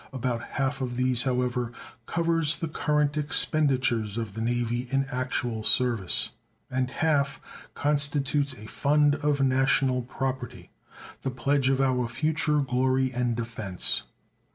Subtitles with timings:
[0.11, 1.71] About half of these, however,
[2.07, 6.31] covers the current expenditures of the Navy in actual service,
[6.71, 7.39] and half
[7.75, 10.71] constitutes a fund of national property,
[11.21, 14.01] the pledge of our future glory and defense.